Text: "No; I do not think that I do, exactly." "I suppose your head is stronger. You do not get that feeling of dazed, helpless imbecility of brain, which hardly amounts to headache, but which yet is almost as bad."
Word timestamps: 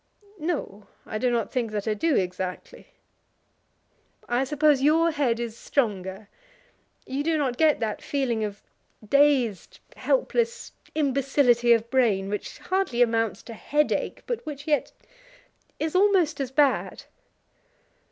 "No; 0.39 0.87
I 1.05 1.19
do 1.19 1.29
not 1.29 1.51
think 1.51 1.69
that 1.73 1.87
I 1.87 1.93
do, 1.93 2.15
exactly." 2.15 2.87
"I 4.27 4.45
suppose 4.45 4.81
your 4.81 5.11
head 5.11 5.39
is 5.39 5.55
stronger. 5.55 6.27
You 7.05 7.21
do 7.23 7.37
not 7.37 7.55
get 7.55 7.79
that 7.81 8.01
feeling 8.01 8.43
of 8.43 8.63
dazed, 9.07 9.79
helpless 9.95 10.71
imbecility 10.95 11.71
of 11.71 11.91
brain, 11.91 12.29
which 12.29 12.57
hardly 12.57 13.03
amounts 13.03 13.43
to 13.43 13.53
headache, 13.53 14.23
but 14.25 14.43
which 14.43 14.65
yet 14.67 14.91
is 15.79 15.93
almost 15.95 16.41
as 16.41 16.49
bad." 16.49 17.03